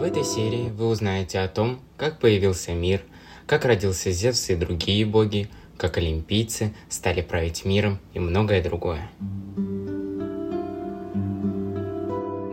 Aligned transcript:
В 0.00 0.02
этой 0.02 0.24
серии 0.24 0.70
вы 0.70 0.88
узнаете 0.88 1.40
о 1.40 1.48
том, 1.48 1.78
как 1.98 2.20
появился 2.20 2.72
мир, 2.72 3.02
как 3.46 3.66
родился 3.66 4.10
Зевс 4.10 4.48
и 4.48 4.56
другие 4.56 5.04
боги, 5.04 5.50
как 5.76 5.98
олимпийцы 5.98 6.72
стали 6.88 7.20
править 7.20 7.66
миром 7.66 7.98
и 8.14 8.18
многое 8.18 8.62
другое. 8.62 9.10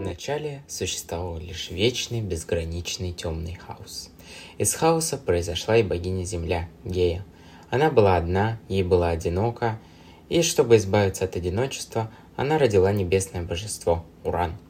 Вначале 0.02 0.62
существовал 0.68 1.38
лишь 1.38 1.72
вечный, 1.72 2.20
безграничный 2.20 3.14
темный 3.14 3.56
хаос. 3.56 4.10
Из 4.58 4.74
хаоса 4.74 5.18
произошла 5.18 5.78
и 5.78 5.84
богиня 5.84 6.26
Земля, 6.26 6.68
Гея. 6.84 7.24
Она 7.70 7.90
была 7.90 8.18
одна, 8.18 8.60
ей 8.68 8.84
было 8.84 9.08
одиноко, 9.08 9.80
и 10.28 10.42
чтобы 10.42 10.76
избавиться 10.76 11.24
от 11.24 11.38
одиночества, 11.38 12.12
она 12.36 12.58
родила 12.58 12.92
небесное 12.92 13.44
божество– 13.44 14.06
Уран– 14.26 14.58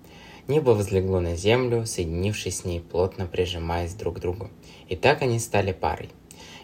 Небо 0.48 0.70
возлегло 0.72 1.20
на 1.20 1.36
землю, 1.36 1.86
соединившись 1.86 2.60
с 2.60 2.66
ней, 2.66 2.80
плотно 2.80 3.28
прижимаясь 3.28 3.94
друг 3.94 4.18
к 4.18 4.20
другу. 4.20 4.50
И 4.88 4.96
так 4.96 5.22
они 5.22 5.40
стали 5.40 5.74
парой. 5.74 6.10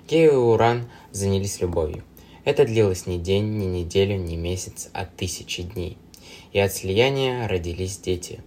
Гея 0.07 0.31
и 0.31 0.35
Уран 0.35 0.89
занялись 1.11 1.59
любовью. 1.59 2.03
Это 2.45 2.65
длилось 2.65 3.07
ни 3.07 3.17
день, 3.17 3.57
ни 3.57 3.65
неделю, 3.65 4.17
ни 4.17 4.35
месяц, 4.35 4.89
а 4.93 5.05
тысячи 5.05 5.63
дней. 5.63 5.97
И 6.53 6.59
от 6.59 6.73
слияния 6.73 7.47
родились 7.47 7.97
дети. 7.97 8.41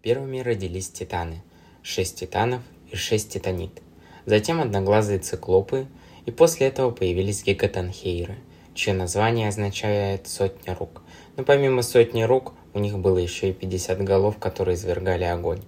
Первыми 0.00 0.40
родились 0.40 0.90
титаны. 0.90 1.42
Шесть 1.82 2.20
титанов 2.20 2.62
и 2.90 2.96
шесть 2.96 3.32
титанит. 3.32 3.82
Затем 4.24 4.60
одноглазые 4.60 5.18
циклопы, 5.18 5.86
и 6.24 6.30
после 6.30 6.66
этого 6.66 6.90
появились 6.90 7.42
гигатанхейры, 7.42 8.36
чье 8.74 8.92
название 8.92 9.48
означает 9.48 10.28
«сотня 10.28 10.74
рук». 10.74 11.02
Но 11.36 11.44
помимо 11.44 11.82
сотни 11.82 12.22
рук, 12.22 12.52
у 12.78 12.80
них 12.80 12.96
было 12.96 13.18
еще 13.18 13.50
и 13.50 13.52
50 13.52 14.02
голов, 14.04 14.38
которые 14.38 14.76
извергали 14.76 15.24
огонь. 15.24 15.60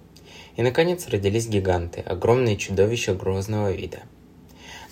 И, 0.55 0.61
наконец, 0.61 1.07
родились 1.09 1.47
гиганты, 1.47 2.01
огромные 2.01 2.55
чудовища 2.55 3.13
грозного 3.13 3.71
вида. 3.71 3.99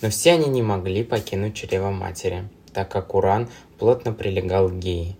Но 0.02 0.10
все 0.10 0.32
они 0.32 0.48
не 0.48 0.62
могли 0.62 1.02
покинуть 1.02 1.54
чрево 1.54 1.90
матери, 1.90 2.48
так 2.72 2.90
как 2.90 3.14
Уран 3.14 3.48
плотно 3.78 4.12
прилегал 4.12 4.68
к 4.68 4.74
Геи, 4.74 5.16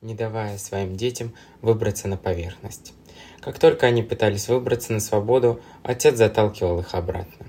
не 0.00 0.14
давая 0.14 0.56
своим 0.58 0.96
детям 0.96 1.32
выбраться 1.62 2.06
на 2.06 2.16
поверхность. 2.16 2.92
Как 3.40 3.58
только 3.58 3.86
они 3.86 4.02
пытались 4.02 4.48
выбраться 4.48 4.92
на 4.92 5.00
свободу, 5.00 5.60
отец 5.82 6.16
заталкивал 6.16 6.80
их 6.80 6.94
обратно. 6.94 7.46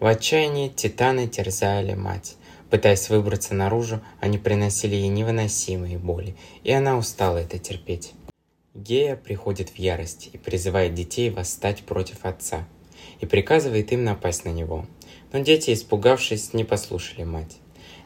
В 0.00 0.06
отчаянии 0.06 0.68
титаны 0.68 1.28
терзали 1.28 1.94
мать. 1.94 2.36
Пытаясь 2.70 3.10
выбраться 3.10 3.54
наружу, 3.54 4.00
они 4.18 4.38
приносили 4.38 4.96
ей 4.96 5.08
невыносимые 5.08 5.98
боли, 5.98 6.34
и 6.64 6.72
она 6.72 6.96
устала 6.96 7.38
это 7.38 7.58
терпеть. 7.58 8.14
Гея 8.74 9.16
приходит 9.16 9.68
в 9.68 9.78
ярость 9.78 10.30
и 10.32 10.38
призывает 10.38 10.94
детей 10.94 11.28
восстать 11.28 11.82
против 11.82 12.24
отца, 12.24 12.66
и 13.20 13.26
приказывает 13.26 13.92
им 13.92 14.02
напасть 14.02 14.46
на 14.46 14.48
него. 14.48 14.86
Но 15.30 15.40
дети, 15.40 15.74
испугавшись, 15.74 16.54
не 16.54 16.64
послушали 16.64 17.24
мать. 17.24 17.58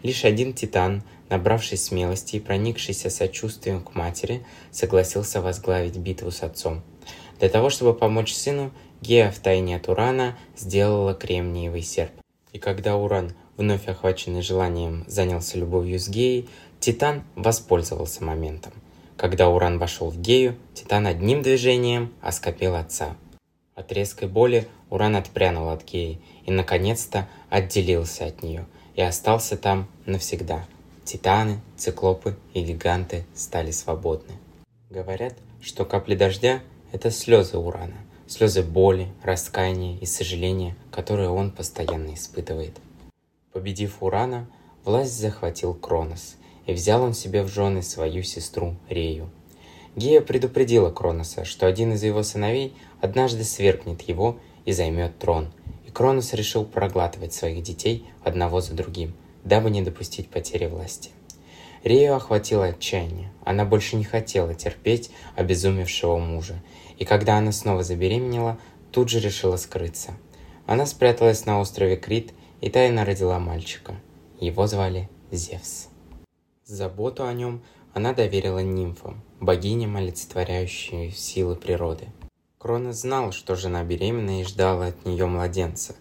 Лишь 0.03 0.25
один 0.25 0.55
титан, 0.55 1.05
набравшись 1.28 1.84
смелости 1.84 2.36
и 2.36 2.41
проникшийся 2.41 3.11
сочувствием 3.11 3.81
к 3.81 3.95
матери, 3.95 4.45
согласился 4.73 5.41
возглавить 5.41 5.98
битву 5.98 6.33
с 6.33 6.42
отцом. 6.42 6.83
Для 7.39 7.48
того, 7.48 7.70
чтобы 7.70 7.95
помочь 7.95 8.34
сыну, 8.34 8.73
Гея 9.01 9.30
в 9.30 9.39
тайне 9.39 9.77
от 9.77 9.89
Урана 9.89 10.36
сделала 10.56 11.14
кремниевый 11.14 11.83
серп. 11.83 12.12
И 12.53 12.58
когда 12.58 12.97
Уран, 12.97 13.34
вновь 13.56 13.86
охваченный 13.86 14.42
желанием, 14.42 15.05
занялся 15.06 15.58
любовью 15.58 16.01
с 16.01 16.08
Геей, 16.08 16.48
Титан 16.80 17.23
воспользовался 17.36 18.25
моментом. 18.25 18.73
Когда 19.17 19.48
Уран 19.48 19.78
вошел 19.78 20.11
в 20.11 20.20
Гею, 20.20 20.56
Титан 20.75 21.06
одним 21.06 21.41
движением 21.41 22.12
оскопил 22.20 22.75
отца. 22.75 23.17
От 23.75 23.91
резкой 23.92 24.28
боли 24.28 24.69
Уран 24.91 25.17
отпрянул 25.17 25.70
от 25.70 25.84
Геи 25.84 26.20
и, 26.45 26.50
наконец-то, 26.50 27.27
отделился 27.48 28.27
от 28.27 28.42
нее 28.42 28.67
и 28.95 29.00
остался 29.00 29.56
там 29.56 29.89
навсегда. 30.05 30.67
Титаны, 31.05 31.61
циклопы 31.77 32.36
и 32.52 32.63
гиганты 32.63 33.24
стали 33.35 33.70
свободны. 33.70 34.35
Говорят, 34.91 35.35
что 35.62 35.85
капли 35.85 36.14
дождя– 36.14 36.61
это 36.92 37.11
слезы 37.11 37.57
Урана, 37.57 37.96
слезы 38.27 38.62
боли, 38.62 39.08
раскаяния 39.23 39.96
и 39.98 40.05
сожаления, 40.05 40.77
которые 40.91 41.30
он 41.30 41.52
постоянно 41.52 42.14
испытывает. 42.14 42.77
Победив 43.52 44.02
Урана, 44.02 44.46
власть 44.85 45.18
захватил 45.18 45.73
Кронос– 45.73 46.36
и 46.67 46.73
взял 46.73 47.03
он 47.03 47.15
себе 47.15 47.43
в 47.43 47.49
жены 47.49 47.83
свою 47.83 48.23
сестру 48.23 48.77
Рею. 48.89 49.31
Гея 49.95 50.21
предупредила 50.21 50.91
Кроноса, 50.91 51.45
что 51.45 51.67
один 51.67 51.95
из 51.95 52.03
его 52.03 52.23
сыновей 52.23 52.75
однажды 53.01 53.45
свергнет 53.45 54.03
его 54.03 54.39
и 54.67 54.73
займет 54.73 55.19
трон, 55.19 55.49
и 55.87 55.91
Кронос 55.91 56.35
решил 56.35 56.65
проглатывать 56.65 57.33
своих 57.33 57.63
детей 57.63 58.05
одного 58.23 58.61
за 58.61 58.75
другим, 58.75 59.15
дабы 59.45 59.71
не 59.71 59.81
допустить 59.81 60.29
потери 60.29 60.67
власти. 60.67 61.11
Рею 61.83 62.17
охватило 62.17 62.67
отчаяние. 62.67 63.31
Она 63.45 63.65
больше 63.65 63.97
не 63.97 64.05
хотела 64.05 64.55
терпеть 64.55 65.11
обезумевшего 65.37 66.19
мужа, 66.19 66.61
и 66.98 67.05
когда 67.05 67.39
она 67.39 67.53
снова 67.53 67.85
забеременела, 67.85 68.59
тут 68.91 69.09
же 69.09 69.21
решила 69.21 69.57
скрыться. 69.57 70.13
Она 70.67 70.85
спряталась 70.85 71.47
на 71.47 71.61
острове 71.61 71.97
Крит 71.97 72.33
и 72.61 72.71
тайно 72.71 73.05
родила 73.05 73.39
мальчика. 73.39 73.95
Его 74.41 74.67
звали 74.67 75.09
Зевс. 75.31 75.89
Заботу 76.69 77.25
о 77.25 77.33
нем 77.33 77.63
она 77.95 78.13
доверила 78.13 78.59
нимфам, 78.59 79.23
богиням, 79.39 79.95
олицетворяющим 79.95 81.13
силы 81.13 81.55
природы. 81.55 82.09
Кронос 82.59 83.03
знал, 83.03 83.31
что 83.31 83.55
жена 83.55 83.85
беременна 83.85 84.41
и 84.41 84.45
ждала 84.45 84.87
от 84.87 85.07
нее 85.07 85.27
младенца. 85.27 85.95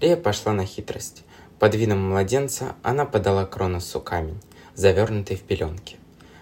Рея 0.00 0.16
пошла 0.16 0.52
на 0.52 0.66
хитрость. 0.66 1.22
Под 1.60 1.76
видом 1.76 2.10
младенца 2.10 2.74
она 2.82 3.04
подала 3.04 3.46
Кроносу 3.46 4.00
камень, 4.00 4.40
завернутый 4.74 5.36
в 5.36 5.42
пеленки. 5.42 5.98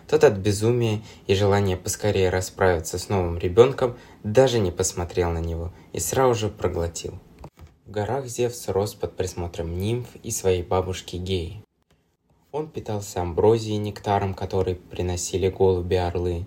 Тот 0.08 0.24
от 0.24 0.38
безумия 0.38 1.02
и 1.26 1.34
желания 1.34 1.76
поскорее 1.76 2.30
расправиться 2.30 2.98
с 2.98 3.10
новым 3.10 3.36
ребенком 3.36 3.98
даже 4.24 4.58
не 4.58 4.70
посмотрел 4.70 5.32
на 5.32 5.40
него 5.40 5.70
и 5.92 6.00
сразу 6.00 6.34
же 6.34 6.48
проглотил. 6.48 7.18
В 7.84 7.90
горах 7.90 8.24
Зевс 8.24 8.68
рос 8.68 8.94
под 8.94 9.18
присмотром 9.18 9.78
нимф 9.78 10.06
и 10.22 10.30
своей 10.30 10.62
бабушки 10.62 11.16
Геи. 11.16 11.65
Он 12.56 12.68
питался 12.68 13.20
амброзией 13.20 13.74
и 13.74 13.78
нектаром, 13.78 14.32
который 14.32 14.76
приносили 14.76 15.50
голуби-орлы. 15.50 16.46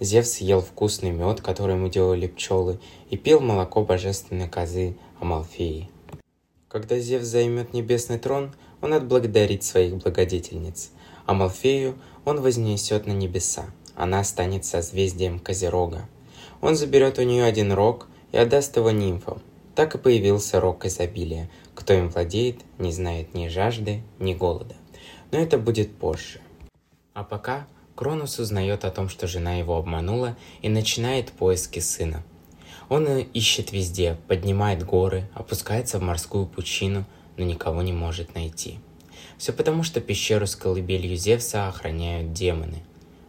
Зевс 0.00 0.38
ел 0.38 0.60
вкусный 0.60 1.12
мед, 1.12 1.42
который 1.42 1.76
ему 1.76 1.86
делали 1.86 2.26
пчелы, 2.26 2.80
и 3.08 3.16
пил 3.16 3.38
молоко 3.38 3.84
божественной 3.84 4.48
козы 4.48 4.96
Амалфеи. 5.20 5.88
Когда 6.66 6.98
Зевс 6.98 7.26
займет 7.26 7.72
небесный 7.72 8.18
трон, 8.18 8.52
он 8.80 8.94
отблагодарит 8.94 9.62
своих 9.62 9.94
благодетельниц. 9.98 10.90
Амалфею 11.24 11.94
он 12.24 12.40
вознесет 12.40 13.06
на 13.06 13.12
небеса. 13.12 13.66
Она 13.94 14.24
станет 14.24 14.64
созвездием 14.64 15.38
Козерога. 15.38 16.08
Он 16.62 16.74
заберет 16.74 17.20
у 17.20 17.22
нее 17.22 17.44
один 17.44 17.72
рог 17.72 18.08
и 18.32 18.38
отдаст 18.38 18.76
его 18.76 18.90
нимфам. 18.90 19.40
Так 19.76 19.94
и 19.94 19.98
появился 19.98 20.58
рог 20.58 20.84
изобилия. 20.84 21.48
Кто 21.76 21.92
им 21.92 22.08
владеет, 22.08 22.58
не 22.78 22.90
знает 22.90 23.34
ни 23.34 23.46
жажды, 23.46 24.02
ни 24.18 24.34
голода 24.34 24.74
но 25.32 25.38
это 25.38 25.58
будет 25.58 25.96
позже. 25.96 26.40
А 27.12 27.24
пока 27.24 27.66
Кронус 27.94 28.38
узнает 28.38 28.84
о 28.84 28.90
том, 28.90 29.08
что 29.08 29.26
жена 29.26 29.54
его 29.54 29.76
обманула 29.76 30.36
и 30.62 30.68
начинает 30.68 31.30
поиски 31.30 31.78
сына. 31.78 32.22
Он 32.88 33.06
ищет 33.18 33.72
везде, 33.72 34.18
поднимает 34.28 34.84
горы, 34.84 35.28
опускается 35.34 35.98
в 35.98 36.02
морскую 36.02 36.46
пучину, 36.46 37.04
но 37.36 37.44
никого 37.44 37.82
не 37.82 37.92
может 37.92 38.34
найти. 38.34 38.78
Все 39.38 39.52
потому, 39.52 39.82
что 39.82 40.00
пещеру 40.00 40.46
с 40.46 40.56
колыбелью 40.56 41.16
Зевса 41.16 41.68
охраняют 41.68 42.32
демоны, 42.32 42.82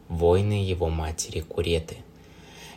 воины 0.08 0.64
его 0.64 0.90
матери 0.90 1.42
Куреты. 1.42 1.98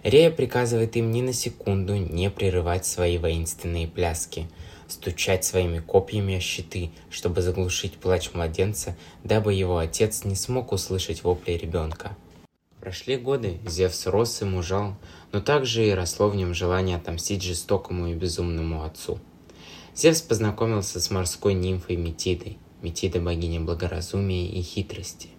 Рея 0.03 0.31
приказывает 0.31 0.97
им 0.97 1.11
ни 1.11 1.23
на 1.23 1.33
секунду 1.33 1.97
не 1.97 2.31
прерывать 2.31 2.87
свои 2.87 3.19
воинственные 3.19 3.89
пляски– 3.89 4.47
стучать 4.89 5.45
своими 5.45 5.79
копьями 5.79 6.37
о 6.37 6.41
щиты, 6.41 6.91
чтобы 7.11 7.43
заглушить 7.43 7.99
плач 7.99 8.33
младенца, 8.33 8.97
дабы 9.23 9.53
его 9.53 9.79
отец 9.79 10.25
не 10.25 10.35
смог 10.35 10.73
услышать 10.73 11.23
вопли 11.23 11.53
ребенка. 11.53 12.17
Прошли 12.81 13.17
годы, 13.17 13.59
Зевс 13.67 14.07
рос 14.07 14.41
и 14.41 14.45
мужал, 14.45 14.97
но 15.33 15.41
также 15.41 15.87
и 15.87 15.93
росло 15.93 16.29
в 16.29 16.37
нем 16.37 16.55
желание 16.55 16.97
отомстить 16.97 17.43
жестокому 17.43 18.07
и 18.07 18.15
безумному 18.15 18.85
отцу. 18.85 19.19
Зевс 19.95 20.23
познакомился 20.23 21.01
с 21.01 21.11
морской 21.11 21.55
нимфой 21.55 21.97
Метидой, 21.97 22.59
Метида 22.81 23.21
богиня 23.21 23.61
благоразумия 23.61 24.49
и 24.49 24.63
хитрости. 24.63 25.31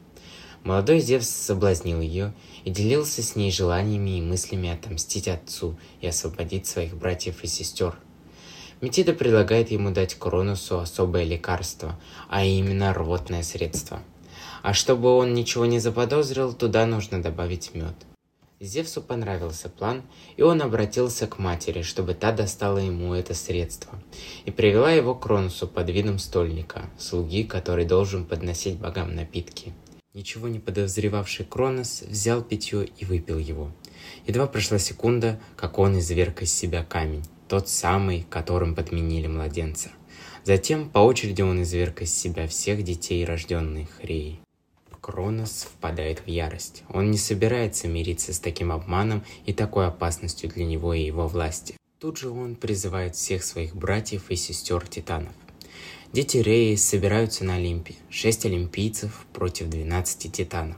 Молодой 0.63 0.99
Зевс 0.99 1.29
соблазнил 1.29 2.01
ее 2.01 2.33
и 2.65 2.69
делился 2.69 3.23
с 3.23 3.37
ней 3.37 3.49
желаниями 3.49 4.17
и 4.17 4.21
мыслями 4.21 4.69
отомстить 4.69 5.29
отцу 5.29 5.79
и 6.01 6.07
освободить 6.07 6.67
своих 6.67 6.97
братьев 6.97 7.43
и 7.45 7.47
сестер– 7.47 7.97
Метида 8.81 9.13
предлагает 9.13 9.71
ему 9.71 9.91
дать 9.91 10.15
Кроносу 10.15 10.79
особое 10.79 11.25
лекарство, 11.25 11.99
а 12.29 12.45
именно 12.45 12.93
рвотное 12.93 13.43
средство. 13.43 14.01
А 14.61 14.73
чтобы 14.73 15.09
он 15.09 15.33
ничего 15.33 15.65
не 15.65 15.79
заподозрил, 15.79 16.53
туда 16.53 16.85
нужно 16.85 17.21
добавить 17.21 17.73
мед. 17.73 17.95
Зевсу 18.61 19.01
понравился 19.01 19.69
план, 19.69 20.03
и 20.35 20.41
он 20.41 20.61
обратился 20.61 21.27
к 21.27 21.39
матери, 21.39 21.81
чтобы 21.81 22.13
та 22.13 22.31
достала 22.31 22.77
ему 22.77 23.13
это 23.13 23.33
средство, 23.33 24.01
и 24.43 24.51
привела 24.51 24.91
его 24.91 25.15
к 25.15 25.23
Кронусу 25.23 25.67
под 25.67 25.89
видом 25.89 26.19
стольника, 26.19 26.89
слуги, 26.97 27.43
который 27.43 27.85
должен 27.85 28.25
подносить 28.25 28.77
богам 28.77 29.15
напитки. 29.15 29.73
Ничего 30.13 30.47
не 30.47 30.59
подозревавший 30.59 31.45
Кронос 31.45 32.01
взял 32.01 32.41
питье 32.41 32.85
и 32.97 33.05
выпил 33.05 33.37
его. 33.37 33.71
Едва 34.25 34.47
прошла 34.47 34.77
секунда, 34.77 35.39
как 35.55 35.79
он 35.79 35.97
изверг 35.99 36.41
из 36.41 36.51
себя 36.51 36.83
камень, 36.83 37.23
тот 37.49 37.67
самый, 37.67 38.25
которым 38.29 38.75
подменили 38.75 39.27
младенца. 39.27 39.89
Затем 40.45 40.89
по 40.89 40.99
очереди 40.99 41.41
он 41.41 41.63
изверг 41.63 42.03
из 42.03 42.13
себя 42.13 42.47
всех 42.47 42.83
детей, 42.83 43.25
рожденных 43.25 43.89
Реей. 44.01 44.39
Кронос 45.01 45.67
впадает 45.69 46.19
в 46.19 46.27
ярость. 46.27 46.83
Он 46.89 47.09
не 47.09 47.17
собирается 47.17 47.87
мириться 47.87 48.33
с 48.33 48.39
таким 48.39 48.71
обманом 48.71 49.23
и 49.45 49.53
такой 49.53 49.87
опасностью 49.87 50.49
для 50.49 50.65
него 50.65 50.93
и 50.93 51.03
его 51.03 51.27
власти. 51.27 51.75
Тут 51.99 52.17
же 52.17 52.29
он 52.29 52.55
призывает 52.55 53.15
всех 53.15 53.43
своих 53.43 53.75
братьев 53.75 54.29
и 54.29 54.35
сестер 54.35 54.87
титанов. 54.87 55.33
Дети 56.13 56.37
Реи 56.37 56.75
собираются 56.75 57.43
на 57.43 57.55
Олимпе. 57.55 57.95
Шесть 58.09 58.45
олимпийцев 58.45 59.25
против 59.33 59.69
12 59.69 60.31
титанов. 60.31 60.77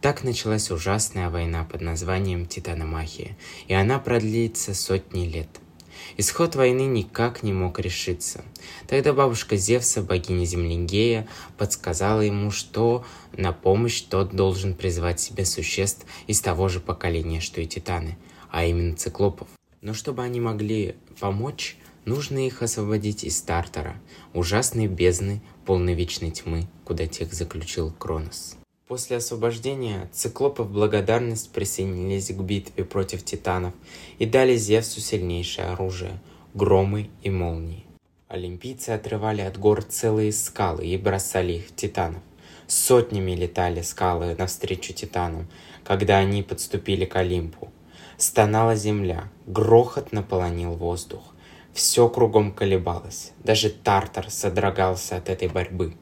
Так 0.00 0.24
началась 0.24 0.70
ужасная 0.70 1.28
война 1.28 1.64
под 1.64 1.80
названием 1.80 2.46
Титаномахия, 2.46 3.36
и 3.66 3.74
она 3.74 3.98
продлится 3.98 4.72
сотни 4.72 5.26
лет– 5.26 5.48
Исход 6.16 6.54
войны 6.54 6.82
никак 6.82 7.42
не 7.42 7.52
мог 7.52 7.80
решиться. 7.80 8.44
Тогда 8.86 9.12
бабушка 9.12 9.56
Зевса, 9.56 10.02
богиня 10.02 10.44
Земли 10.44 10.76
Гея, 10.76 11.28
подсказала 11.56 12.20
ему, 12.20 12.50
что 12.50 13.04
на 13.36 13.52
помощь 13.52 14.00
тот 14.02 14.34
должен 14.34 14.74
призвать 14.74 15.20
себе 15.20 15.44
существ 15.44 16.06
из 16.26 16.40
того 16.40 16.68
же 16.68 16.80
поколения, 16.80 17.40
что 17.40 17.60
и 17.60 17.66
титаны, 17.66 18.18
а 18.50 18.64
именно 18.64 18.96
циклопов. 18.96 19.48
Но 19.80 19.94
чтобы 19.94 20.22
они 20.22 20.40
могли 20.40 20.96
помочь, 21.20 21.76
нужно 22.04 22.46
их 22.46 22.62
освободить 22.62 23.24
из 23.24 23.40
Тартара, 23.42 24.00
ужасной 24.34 24.86
бездны, 24.86 25.40
полной 25.66 25.94
вечной 25.94 26.30
тьмы, 26.30 26.66
куда 26.84 27.06
тех 27.06 27.32
заключил 27.32 27.92
Кронос. 27.92 28.56
После 28.88 29.18
освобождения 29.18 30.08
циклопы 30.14 30.62
в 30.62 30.72
благодарность 30.72 31.52
присоединились 31.52 32.28
к 32.28 32.40
битве 32.40 32.84
против 32.84 33.22
титанов 33.22 33.74
и 34.18 34.24
дали 34.24 34.56
Зевсу 34.56 35.02
сильнейшее 35.02 35.66
оружие– 35.66 36.18
громы 36.54 37.10
и 37.22 37.28
молнии. 37.28 37.84
Олимпийцы 38.28 38.90
отрывали 38.90 39.42
от 39.42 39.58
гор 39.58 39.82
целые 39.82 40.32
скалы 40.32 40.86
и 40.86 40.96
бросали 40.96 41.52
их 41.52 41.66
в 41.66 41.74
титанов. 41.76 42.22
Сотнями 42.66 43.32
летали 43.32 43.82
скалы 43.82 44.34
навстречу 44.34 44.94
титанам, 44.94 45.48
когда 45.84 46.16
они 46.16 46.42
подступили 46.42 47.04
к 47.04 47.16
Олимпу. 47.16 47.70
Стонала 48.16 48.74
земля, 48.74 49.28
грохот 49.46 50.12
наполонил 50.12 50.72
воздух. 50.72 51.34
Все 51.74 52.08
кругом 52.08 52.52
колебалось, 52.52 53.32
даже 53.44 53.68
Тартар 53.68 54.30
содрогался 54.30 55.18
от 55.18 55.28
этой 55.28 55.48
борьбы. 55.48 55.94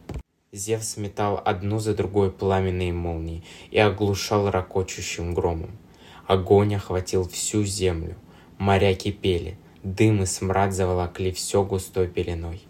Зевс 0.57 0.97
метал 0.97 1.41
одну 1.45 1.79
за 1.79 1.95
другой 1.95 2.31
пламенные 2.31 2.93
молнии 2.93 3.45
и 3.71 3.79
оглушал 3.79 4.51
ракочущим 4.51 5.35
громом. 5.35 5.77
Огонь 6.27 6.75
охватил 6.75 7.29
всю 7.29 7.65
землю. 7.65 8.17
Моря 8.59 8.95
кипели, 8.95 9.59
дым 9.83 10.23
и 10.23 10.27
смрад 10.27 10.73
заволокли 10.73 11.31
все 11.31 11.63
густой 11.63 12.09
пеленой. 12.09 12.63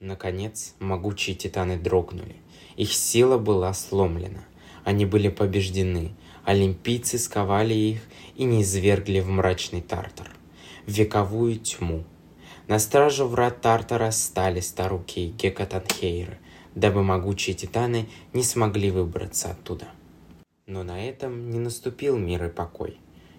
Наконец, 0.00 0.74
могучие 0.80 1.34
титаны 1.34 1.78
дрогнули. 1.78 2.36
Их 2.76 2.92
сила 2.92 3.38
была 3.38 3.72
сломлена. 3.72 4.44
Они 4.84 5.06
были 5.06 5.28
побеждены. 5.28 6.12
Олимпийцы 6.44 7.18
сковали 7.18 7.74
их 7.74 8.02
и 8.36 8.44
не 8.44 8.62
извергли 8.62 9.20
в 9.20 9.28
мрачный 9.28 9.80
Тартар, 9.80 10.30
в 10.86 10.90
вековую 10.90 11.58
тьму. 11.58 12.04
На 12.66 12.78
стражу 12.78 13.26
врат 13.26 13.60
Тартара 13.60 14.10
стали 14.10 14.60
старуки 14.60 15.34
Гекатанхейры– 15.38 16.38
дабы 16.80 17.02
могучие 17.02 17.54
титаны 17.54 18.08
не 18.32 18.42
смогли 18.42 18.90
выбраться 18.90 19.50
оттуда. 19.50 19.86
Но 20.66 20.82
на 20.82 21.04
этом 21.04 21.50
не 21.50 21.58
наступил 21.58 22.16
мир 22.16 22.46
и 22.46 22.48
покой. 22.48 22.96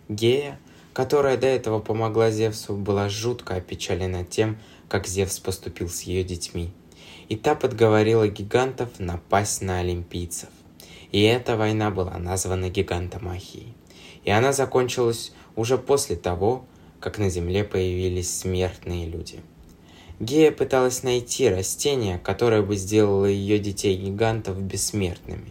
Гея, 0.10 0.60
которая 0.94 1.38
до 1.38 1.48
этого 1.48 1.80
помогла 1.80 2.30
Зевсу, 2.30 2.76
была 2.76 3.10
жутко 3.10 3.56
опечалена 3.56 4.24
тем, 4.24 4.60
как 4.88 5.08
Зевс 5.08 5.40
поступил 5.40 5.90
с 5.90 6.02
ее 6.02 6.24
детьми. 6.24 6.72
И 7.30 7.36
та 7.36 7.56
подговорила 7.56 8.28
гигантов 8.28 9.00
напасть 9.00 9.62
на 9.62 9.80
олимпийцев. 9.80 10.50
И 11.12 11.22
эта 11.24 11.58
война 11.58 11.90
была 11.90 12.18
названа 12.20 12.70
Гигантомахией. 12.70 13.74
И 14.24 14.30
она 14.30 14.54
закончилась 14.54 15.34
уже 15.56 15.78
после 15.78 16.16
того, 16.16 16.66
как 17.00 17.18
на 17.18 17.30
Земле 17.30 17.64
появились 17.64 18.32
смертные 18.32 19.08
люди– 19.08 19.40
Гея 20.22 20.52
пыталась 20.52 21.02
найти 21.02 21.50
растение, 21.50 22.20
которое 22.20 22.62
бы 22.62 22.76
сделало 22.76 23.26
ее 23.26 23.58
детей-гигантов 23.58 24.62
бессмертными. 24.62 25.50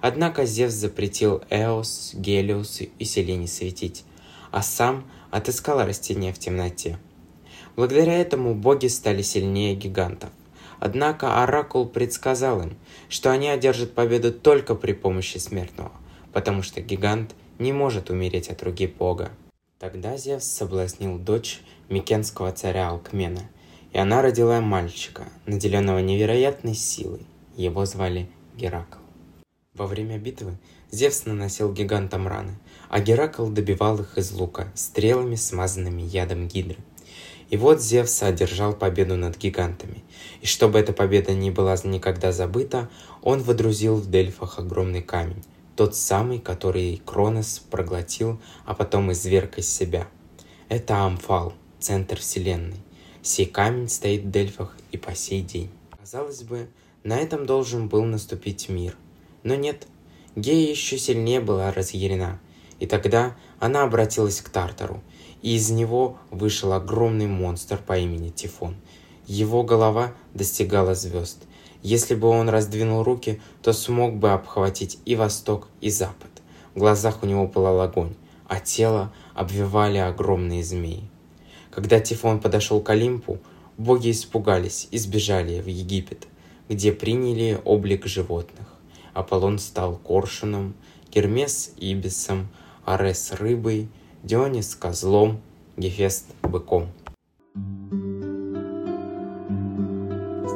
Однако 0.00 0.46
Зевс 0.46 0.72
запретил 0.72 1.42
Эос, 1.50 2.12
Гелиусу 2.14 2.84
и 2.96 3.04
Селене 3.04 3.48
светить, 3.48 4.04
а 4.52 4.62
сам 4.62 5.04
отыскал 5.32 5.84
растение 5.84 6.32
в 6.32 6.38
темноте. 6.38 6.96
Благодаря 7.74 8.16
этому 8.16 8.54
боги 8.54 8.86
стали 8.86 9.20
сильнее 9.22 9.74
гигантов. 9.74 10.30
Однако 10.78 11.42
Оракул 11.42 11.84
предсказал 11.84 12.62
им, 12.62 12.76
что 13.08 13.32
они 13.32 13.48
одержат 13.48 13.94
победу 13.94 14.32
только 14.32 14.76
при 14.76 14.92
помощи 14.92 15.38
смертного, 15.38 15.90
потому 16.32 16.62
что 16.62 16.80
гигант 16.80 17.34
не 17.58 17.72
может 17.72 18.10
умереть 18.10 18.48
от 18.48 18.62
руки 18.62 18.86
бога. 18.86 19.32
Тогда 19.80 20.16
Зевс 20.16 20.44
соблазнил 20.44 21.18
дочь 21.18 21.62
Микенского 21.88 22.52
царя 22.52 22.90
Алкмена– 22.90 23.50
и 23.94 23.98
она 23.98 24.22
родила 24.22 24.60
мальчика, 24.60 25.24
наделенного 25.46 26.00
невероятной 26.00 26.74
силой. 26.74 27.24
Его 27.56 27.86
звали 27.86 28.28
Геракл. 28.56 28.98
Во 29.72 29.86
время 29.86 30.18
битвы 30.18 30.58
Зевс 30.90 31.26
наносил 31.26 31.72
гигантам 31.72 32.26
раны, 32.26 32.58
а 32.88 33.00
Геракл 33.00 33.46
добивал 33.46 34.00
их 34.00 34.18
из 34.18 34.32
лука 34.32 34.66
стрелами, 34.74 35.36
смазанными 35.36 36.02
ядом 36.02 36.48
гидры. 36.48 36.78
И 37.50 37.56
вот 37.56 37.80
Зевс 37.80 38.22
одержал 38.24 38.72
победу 38.72 39.16
над 39.16 39.38
гигантами. 39.38 40.02
И 40.40 40.46
чтобы 40.46 40.80
эта 40.80 40.92
победа 40.92 41.32
не 41.32 41.52
была 41.52 41.76
никогда 41.84 42.32
забыта, 42.32 42.90
он 43.22 43.42
водрузил 43.42 43.94
в 43.94 44.10
Дельфах 44.10 44.58
огромный 44.58 45.02
камень, 45.02 45.44
тот 45.76 45.94
самый, 45.94 46.40
который 46.40 47.00
Кронос 47.04 47.60
проглотил, 47.70 48.40
а 48.64 48.74
потом 48.74 49.12
изверг 49.12 49.58
из 49.58 49.68
себя. 49.68 50.08
Это 50.68 51.04
Амфал, 51.04 51.52
центр 51.78 52.18
Вселенной. 52.18 52.80
Сей 53.26 53.46
камень 53.46 53.88
стоит 53.88 54.24
в 54.24 54.30
Дельфах 54.30 54.76
и 54.92 54.98
по 54.98 55.14
сей 55.14 55.40
день. 55.40 55.70
Казалось 55.98 56.42
бы, 56.42 56.68
на 57.04 57.16
этом 57.16 57.46
должен 57.46 57.88
был 57.88 58.04
наступить 58.04 58.68
мир. 58.68 58.98
Но 59.44 59.54
нет, 59.54 59.86
Гея 60.36 60.70
еще 60.70 60.98
сильнее 60.98 61.40
была 61.40 61.72
разъярена. 61.72 62.38
И 62.80 62.86
тогда 62.86 63.34
она 63.58 63.84
обратилась 63.84 64.42
к 64.42 64.50
Тартару, 64.50 65.02
и 65.40 65.54
из 65.54 65.70
него 65.70 66.18
вышел 66.30 66.74
огромный 66.74 67.26
монстр 67.26 67.78
по 67.78 67.96
имени 67.96 68.28
Тифон. 68.28 68.76
Его 69.26 69.62
голова 69.62 70.12
достигала 70.34 70.94
звезд. 70.94 71.44
Если 71.82 72.14
бы 72.14 72.28
он 72.28 72.50
раздвинул 72.50 73.02
руки, 73.04 73.40
то 73.62 73.72
смог 73.72 74.16
бы 74.16 74.32
обхватить 74.32 74.98
и 75.06 75.16
восток, 75.16 75.68
и 75.80 75.88
запад. 75.88 76.30
В 76.74 76.78
глазах 76.78 77.22
у 77.22 77.26
него 77.26 77.48
пылал 77.48 77.80
огонь, 77.80 78.16
а 78.46 78.60
тело 78.60 79.14
обвивали 79.32 79.96
огромные 79.96 80.62
змеи. 80.62 81.08
Когда 81.74 81.98
Тифон 81.98 82.40
подошел 82.40 82.80
к 82.80 82.88
Олимпу, 82.90 83.40
боги 83.78 84.12
испугались 84.12 84.86
и 84.92 84.98
сбежали 84.98 85.60
в 85.60 85.66
Египет, 85.66 86.28
где 86.68 86.92
приняли 86.92 87.60
облик 87.64 88.06
животных. 88.06 88.68
Аполлон 89.12 89.58
стал 89.58 89.96
коршуном, 89.96 90.74
Гермес– 91.12 91.72
ибисом, 91.76 92.46
Арес– 92.84 93.32
рыбой, 93.40 93.88
Дионис– 94.22 94.74
козлом, 94.80 95.42
Гефест– 95.76 96.26
быком. 96.42 96.92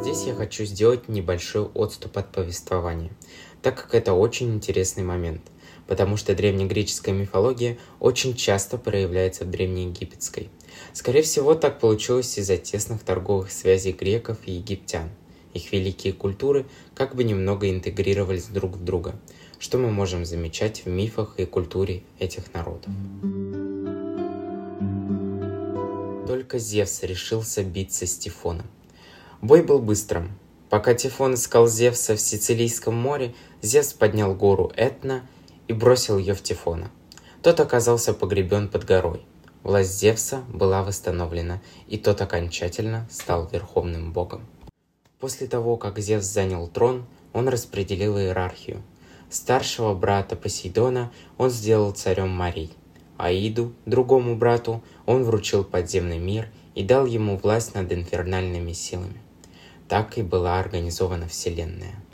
Здесь 0.00 0.25
я 0.25 0.34
хочу 0.37 0.64
сделать 0.66 1.08
небольшой 1.08 1.64
отступ 1.64 2.16
от 2.18 2.30
повествования, 2.30 3.10
так 3.60 3.76
как 3.76 3.96
это 3.96 4.12
очень 4.12 4.54
интересный 4.54 5.02
момент, 5.02 5.42
потому 5.88 6.16
что 6.16 6.37
древнегреческая 6.37 7.14
мифология 7.14 7.78
очень 7.99 8.37
часто 8.37 8.78
проявляется 8.78 9.45
в 9.45 9.50
древнеегипетской– 9.50 10.50
Скорее 10.92 11.23
всего, 11.23 11.54
так 11.54 11.80
получилось 11.80 12.38
из-за 12.38 12.57
тесных 12.57 13.02
торговых 13.02 13.50
связей 13.50 13.92
греков 13.92 14.38
и 14.47 14.52
египтян. 14.52 15.11
Их 15.54 15.73
великие 15.73 16.12
культуры 16.12 16.66
как 16.95 17.14
бы 17.14 17.25
немного 17.25 17.71
интегрировались 17.71 18.47
друг 18.47 18.76
в 18.76 18.85
друга, 18.85 19.14
что 19.59 19.78
мы 19.78 19.90
можем 19.90 20.25
замечать 20.25 20.85
в 20.85 20.88
мифах 20.88 21.35
и 21.38 21.47
культуре 21.47 22.02
этих 22.18 22.52
народов. 22.54 22.92
Только 26.26 26.59
Зевс 26.59 27.02
решился 27.02 27.64
биться 27.64 28.07
с 28.07 28.16
Тифоном. 28.18 28.66
Бой 29.40 29.62
был 29.62 29.78
быстрым. 29.78 30.33
Пока 30.68 30.92
Тифон 30.92 31.35
искал 31.35 31.66
Зевса 31.66 32.14
в 32.14 32.21
Сицилийском 32.21 32.95
море, 32.95 33.35
Зевс 33.62 33.95
поднял 33.95 34.35
гору 34.35 34.71
Этна 34.76 35.26
и 35.68 35.72
бросил 35.72 36.18
ее 36.18 36.34
в 36.34 36.42
Тифона. 36.42 36.90
тот 37.42 37.60
оказался 37.60 38.14
погребен 38.14 38.68
под 38.68 38.84
горой. 38.84 39.25
Власть 39.62 39.98
Зевса 39.98 40.42
была 40.48 40.82
восстановлена, 40.82 41.60
и 41.87 41.98
тот 41.98 42.20
окончательно 42.20 43.06
стал 43.10 43.46
верховным 43.52 44.12
богом. 44.12 44.46
После 45.20 45.46
того, 45.46 45.76
как 45.76 45.98
Зевс 45.98 46.26
занял 46.26 46.66
трон, 46.68 47.06
он 47.32 47.48
распределил 47.48 48.18
иерархию. 48.18 48.82
Старшего 49.30 49.94
брата 49.94 50.37
Посейдона 50.37 51.12
он 51.37 51.50
сделал 51.50 51.92
царем 51.92 52.30
морей. 52.30 52.72
Аиду, 53.18 53.75
другому 53.84 54.37
брату, 54.37 54.82
он 55.06 55.25
вручил 55.25 55.64
подземный 55.64 56.18
мир 56.18 56.48
и 56.75 56.82
дал 56.82 57.04
ему 57.04 57.37
власть 57.37 57.75
над 57.75 57.92
инфернальными 57.92 58.72
силами. 58.72 59.20
Так 59.88 60.16
и 60.18 60.22
была 60.22 60.60
организована 60.60 61.28
Вселенная– 61.28 62.02